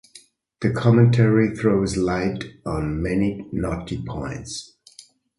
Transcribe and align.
The 0.61 0.71
commentary 0.71 1.55
throws 1.55 1.95
light 1.95 2.45
on 2.65 3.03
many 3.03 3.47
knotty 3.51 4.01
points. 4.03 4.73